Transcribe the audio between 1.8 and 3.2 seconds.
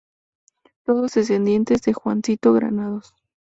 de Juancito Granados.